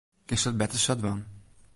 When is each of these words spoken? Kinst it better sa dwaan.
Kinst 0.27 0.47
it 0.49 0.57
better 0.61 0.79
sa 0.85 0.93
dwaan. 0.99 1.21